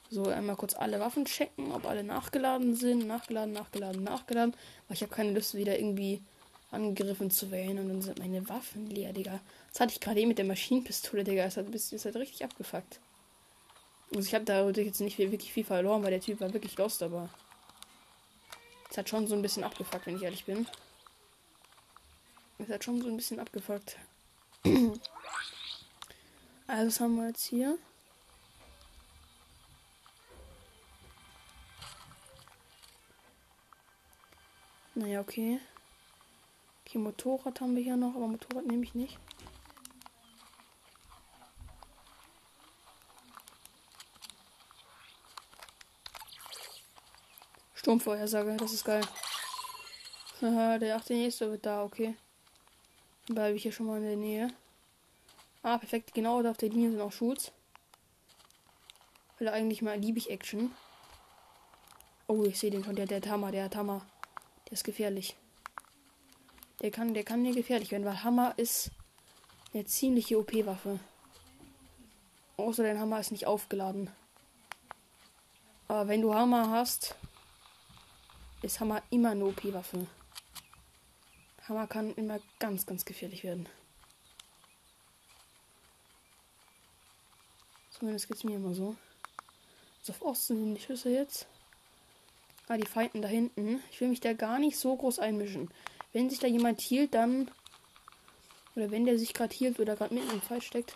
[0.09, 3.07] So, einmal kurz alle Waffen checken, ob alle nachgeladen sind.
[3.07, 4.53] Nachgeladen, nachgeladen, nachgeladen.
[4.87, 6.21] Weil ich habe keine Lust, wieder irgendwie
[6.71, 7.79] angegriffen zu werden.
[7.79, 9.39] Und dann sind meine Waffen leer, Digga.
[9.71, 11.45] Das hatte ich gerade eben mit der Maschinenpistole, Digga.
[11.45, 12.99] Das hat, das hat richtig abgefuckt.
[14.13, 17.01] Also ich habe da jetzt nicht wirklich viel verloren, weil der Typ war wirklich lost,
[17.01, 17.29] aber...
[18.95, 20.65] Es hat schon so ein bisschen abgefuckt, wenn ich ehrlich bin.
[22.59, 23.97] Es hat schon so ein bisschen abgefuckt.
[26.67, 27.77] also was haben wir jetzt hier?
[34.93, 35.59] Naja, okay.
[36.85, 39.19] Okay, Motorrad haben wir hier noch, aber Motorrad nehme ich nicht.
[47.85, 49.03] Sturmvorhersage, das ist geil.
[50.41, 52.15] der achte nächste wird da, okay.
[53.27, 54.47] Bleibe ich hier schon mal in der Nähe.
[55.61, 56.15] Ah, perfekt.
[56.15, 57.51] Genau da auf der Linie sind auch Schutz.
[59.37, 60.71] Weil eigentlich mal liebe ich Action.
[62.25, 62.95] Oh, ich sehe den schon.
[62.95, 64.03] Der, der Hammer, der hat Hammer.
[64.65, 65.35] Der ist gefährlich.
[66.81, 68.89] Der kann, der kann mir gefährlich werden, weil Hammer ist
[69.75, 70.99] Eine ziemliche OP-Waffe.
[72.57, 74.09] Außer dein Hammer ist nicht aufgeladen.
[75.87, 77.15] Aber wenn du Hammer hast,
[78.65, 80.07] ist Hammer immer eine OP-Waffe.
[81.67, 83.67] Hammer kann immer ganz, ganz gefährlich werden.
[87.91, 88.95] Zumindest geht es mir immer so.
[89.99, 91.47] Also auf Osten sind die Schüsse jetzt.
[92.67, 93.81] Ah, die Feinden da hinten.
[93.91, 95.69] Ich will mich da gar nicht so groß einmischen.
[96.11, 97.49] Wenn sich da jemand hielt, dann.
[98.75, 100.95] Oder wenn der sich gerade hielt oder gerade mitten im Fight steckt.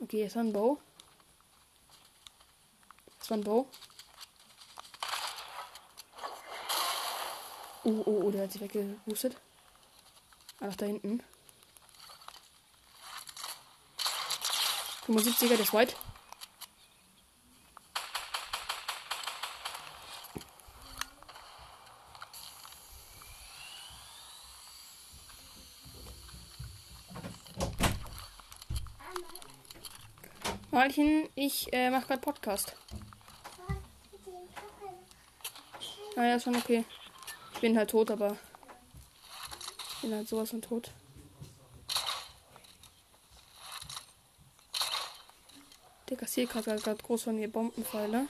[0.00, 0.78] Okay, jetzt war ein Bow.
[3.18, 3.68] Das war ein Bow.
[7.84, 9.36] Oh, oh, oh, der hat sich weggeboostet.
[10.60, 11.20] Ah, nach da hinten.
[15.08, 15.96] 75er, der ist white.
[30.70, 32.76] Malchen, ich äh, mache gerade Podcast.
[36.16, 36.84] Ah ja, schon okay.
[37.62, 38.36] Ich bin halt tot, aber
[39.94, 40.90] ich bin halt sowas von tot.
[46.08, 48.26] Der kassiert gerade groß von mir Bombenpfeile.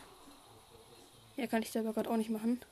[1.37, 2.62] Ja, kann ich selber gerade auch nicht machen.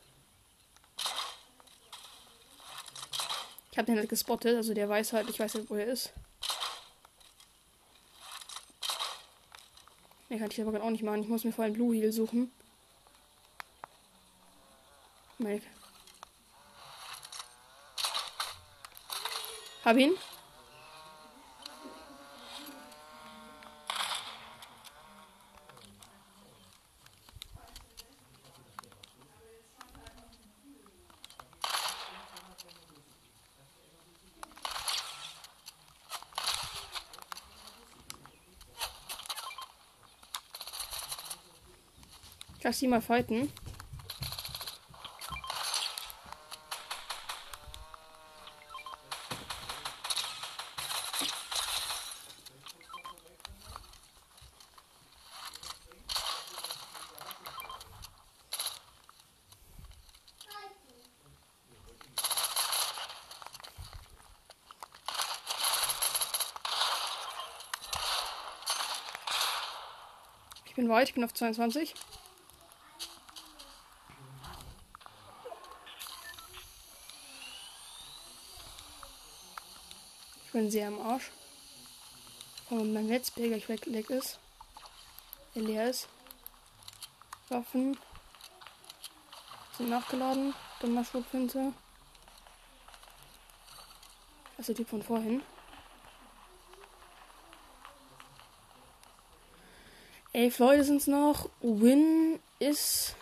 [3.73, 6.13] Ich habe den halt gespottet, also der weiß halt, ich weiß halt, wo er ist.
[10.29, 11.23] Ne, kann ich aber gerade auch nicht machen.
[11.23, 12.53] Ich muss mir vor allem Blue Heal suchen.
[15.39, 15.63] Meine
[19.85, 20.15] Hab ihn.
[42.63, 43.51] Lass sie mal fighten.
[70.91, 71.95] Weit, ich bin auf 22.
[80.47, 81.31] Ich bin sehr am Arsch.
[82.71, 84.39] Und mein Netzbild gleich weg, weg ist.
[85.55, 86.09] Der leer ist.
[87.49, 87.97] Waffen
[89.77, 90.55] sind nachgeladen.
[90.81, 91.73] Donnerschubfinte.
[94.59, 95.43] Der Typ von vorhin.
[100.33, 101.49] Elf Leute sind es noch.
[101.61, 103.17] Win ist.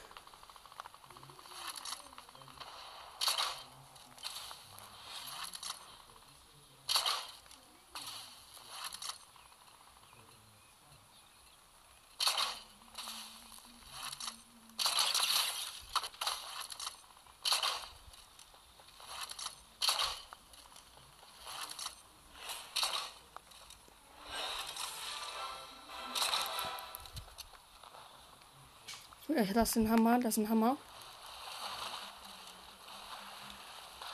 [29.59, 30.77] Das ist ein Hammer, das ist ein Hammer.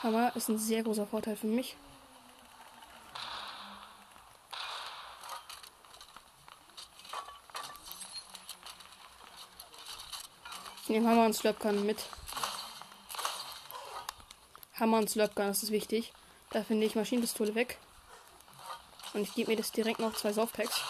[0.01, 1.77] Hammer ist ein sehr großer Vorteil für mich.
[10.81, 12.03] Ich nehme Hammer und Slurpgun mit.
[14.79, 16.11] Hammer und Slurpgun, das ist wichtig.
[16.49, 17.77] Da finde ich Maschinenpistole weg.
[19.13, 20.81] Und ich gebe mir das direkt noch zwei Softpacks.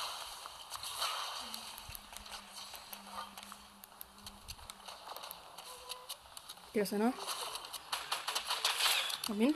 [6.76, 7.14] Hier ist einer.
[9.30, 9.56] Hab ihn.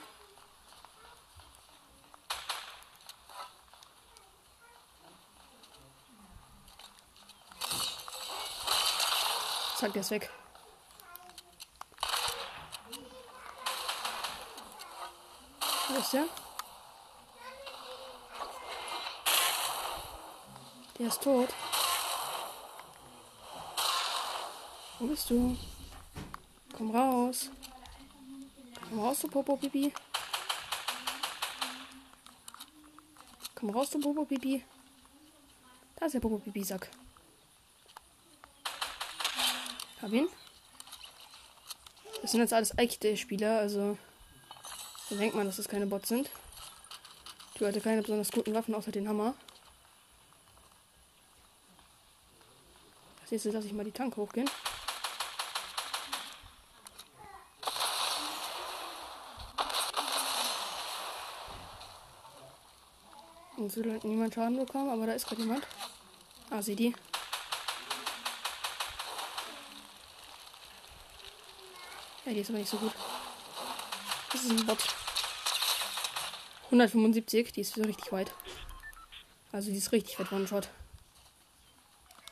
[9.76, 10.30] Zack, der ist weg.
[15.89, 16.26] Wo ist der?
[20.97, 21.49] Der ist tot.
[24.99, 25.57] Wo bist du?
[26.80, 27.49] Komm raus.
[28.88, 29.93] Komm raus, du Popo Pipi.
[33.53, 34.63] Komm raus, du Popo Pipi.
[35.97, 36.89] Da ist der Popo Pipi Sack.
[40.01, 40.30] Hab ihn.
[42.21, 43.97] Das sind jetzt alles echte Spieler, also
[45.09, 46.30] da denkt man, dass das keine Bots sind.
[47.55, 49.36] Du hatte keine besonders guten Waffen außer den Hammer.
[53.19, 54.49] Das nächste lasse ich mal die Tank hochgehen.
[63.70, 65.63] Und so hat niemand Schaden bekommen, aber da ist gerade jemand.
[66.49, 66.95] Ah, sieh die.
[72.26, 72.91] Ja, die ist aber nicht so gut.
[74.32, 74.80] Das ist ein Bot.
[76.65, 78.34] 175, die ist so richtig weit.
[79.51, 80.67] Also die ist richtig weit One-Shot.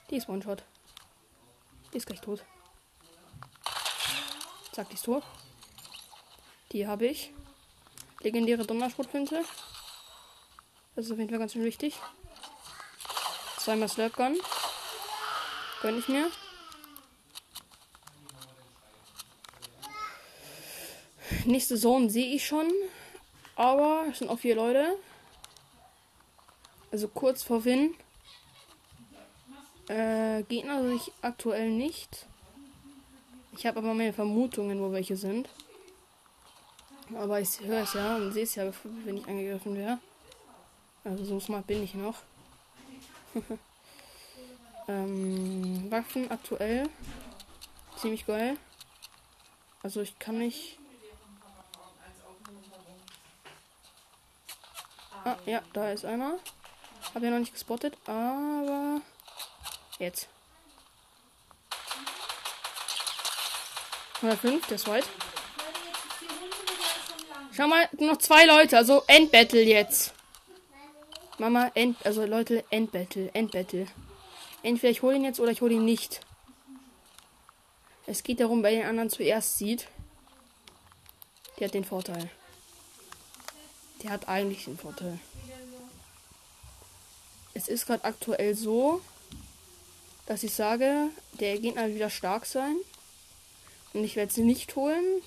[0.10, 0.64] Die ist One-Shot.
[1.94, 2.44] Die ist gleich tot.
[4.72, 5.22] Zack, die ist tot.
[6.72, 7.32] Die habe ich.
[8.22, 9.46] Legendäre Donnerschrotflinte.
[10.98, 11.94] Das ist auf jeden Fall ganz schön wichtig.
[13.60, 14.36] Zweimal Slurp Gun.
[15.84, 16.32] Gönn ich mir.
[21.46, 22.68] Nächste Zone sehe ich schon.
[23.56, 24.98] Aber es sind auch vier Leute.
[26.92, 27.94] Also kurz vor Win.
[29.90, 32.26] Äh, Gegner sehe ich aktuell nicht.
[33.56, 35.48] Ich habe aber mehr Vermutungen, wo welche sind.
[37.14, 38.72] Aber ich höre es ja und sehe es ja,
[39.06, 40.00] wenn ich angegriffen wäre.
[41.08, 42.16] Also so smart bin ich noch.
[44.90, 46.90] ähm, Waffen aktuell.
[47.96, 48.58] Ziemlich geil.
[49.84, 50.78] Also ich kann nicht.
[55.24, 56.40] Ah, ja, da ist einer.
[57.16, 59.00] Habe ja noch nicht gespottet, aber
[60.00, 60.28] jetzt.
[64.22, 65.06] 105, der ist weit.
[67.56, 70.17] Schau mal, noch zwei Leute, also Endbattle jetzt.
[71.40, 73.88] Mama, End, also Leute, Endbattle, Endbattle.
[74.64, 76.22] Entweder ich hole ihn jetzt oder ich hole ihn nicht.
[78.08, 79.88] Es geht darum, wer den anderen zuerst sieht.
[81.60, 82.30] Der hat den Vorteil.
[84.02, 85.20] Der hat eigentlich den Vorteil.
[87.54, 89.02] Es ist gerade aktuell so,
[90.26, 91.10] dass ich sage,
[91.40, 92.76] der Gegner wird wieder stark sein.
[93.94, 95.22] Und ich werde sie nicht holen.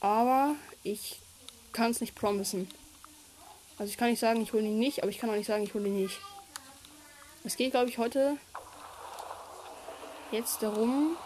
[0.00, 1.20] Aber ich
[1.72, 2.68] kann es nicht promisen.
[3.78, 5.64] Also ich kann nicht sagen, ich hole ihn nicht, aber ich kann auch nicht sagen,
[5.64, 6.18] ich hole ihn nicht.
[7.44, 8.36] Es geht, glaube ich, heute
[10.30, 11.16] jetzt darum,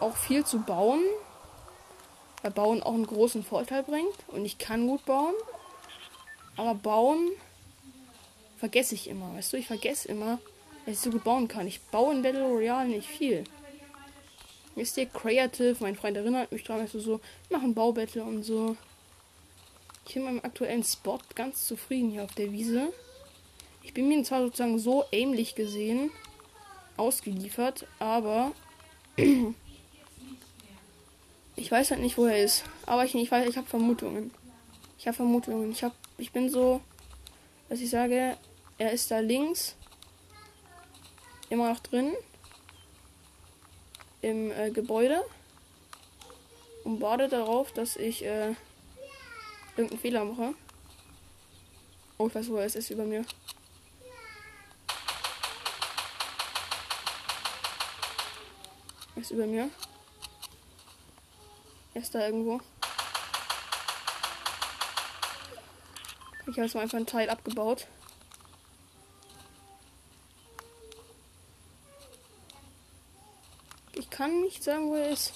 [0.00, 1.02] auch viel zu bauen.
[2.42, 4.16] Weil Bauen auch einen großen Vorteil bringt.
[4.28, 5.34] Und ich kann gut bauen.
[6.56, 7.30] Aber bauen
[8.56, 9.34] vergesse ich immer.
[9.34, 10.38] Weißt du, ich vergesse immer,
[10.86, 11.66] dass ich so gut bauen kann.
[11.66, 13.44] Ich baue in Battle Royale nicht viel.
[14.74, 17.20] Wisst ihr, Creative, mein Freund erinnert mich daran, dass du so,
[17.50, 18.76] machen Baubattle und so.
[20.10, 22.92] Ich bin meinem aktuellen Spot ganz zufrieden hier auf der Wiese.
[23.84, 26.10] Ich bin mir zwar sozusagen so ähnlich gesehen
[26.96, 28.50] ausgeliefert, aber
[31.54, 32.64] ich weiß halt nicht, wo er ist.
[32.86, 34.32] Aber ich, ich weiß, ich habe Vermutungen.
[34.98, 35.70] Ich habe Vermutungen.
[35.70, 36.80] Ich habe, ich bin so,
[37.68, 38.36] dass ich sage,
[38.78, 39.76] er ist da links
[41.50, 42.14] immer noch drin
[44.22, 45.22] im äh, Gebäude
[46.82, 48.56] und warte darauf, dass ich äh,
[49.80, 50.54] irgendeinen Fehler mache.
[52.18, 52.76] Oh, ich weiß, wo er ist.
[52.76, 53.24] Ist über mir.
[59.16, 59.70] Er ist über mir.
[61.94, 62.60] Er ist da irgendwo.
[66.42, 67.86] Ich habe jetzt mal einfach ein Teil abgebaut.
[73.92, 75.32] Ich kann nicht sagen, wo er ist.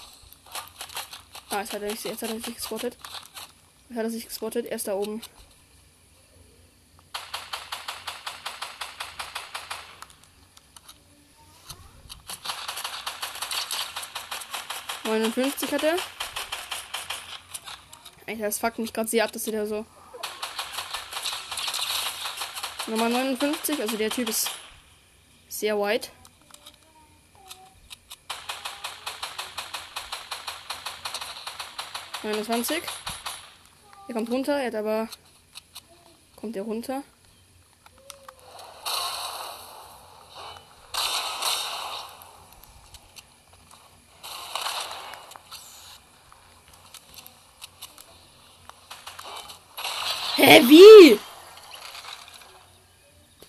[1.50, 2.96] Ah, jetzt hat er, nicht, jetzt hat er sich gespottet.
[3.94, 4.66] Hat er sich gespottet.
[4.66, 5.22] Er ist da oben.
[15.04, 15.96] Neunundfünfzig hat er.
[18.26, 19.86] Alter, das fuckt mich gerade sehr ab, dass der so.
[22.88, 24.50] Nummer 59, also der Typ ist
[25.48, 26.10] sehr weit.
[32.24, 32.82] Neunundzwanzig.
[34.06, 35.08] Er kommt runter, er hat aber.
[36.36, 37.02] Kommt er runter?
[50.36, 51.18] Hä, wie?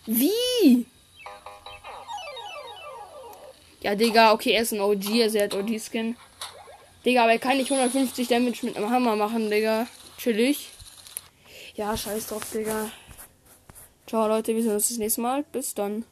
[0.06, 0.86] Wie?
[3.82, 6.16] Ja, Digga, okay, er ist ein OG, also er hat OG-Skin.
[7.04, 9.88] Digga, aber er kann nicht 150 Damage mit einem Hammer machen, Digga.
[10.18, 10.72] Chillig.
[11.76, 12.90] Ja, scheiß drauf, Digga.
[14.08, 15.44] Ciao, Leute, wir sehen uns das nächste Mal.
[15.52, 16.06] Bis dann.